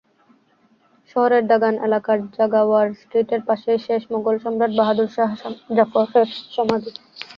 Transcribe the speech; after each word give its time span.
শহরের 1.09 1.43
দাগান 1.51 1.75
এলাকার 1.87 2.19
জাগাওয়ার 2.37 2.87
স্ট্রিটের 3.01 3.41
পাশেই 3.47 3.79
শেষ 3.87 4.01
মোগল 4.13 4.35
সম্রাট 4.43 4.71
বাহাদুর 4.79 5.09
শাহ 5.15 5.29
জাফরের 5.77 6.27
সমাধি। 6.55 6.91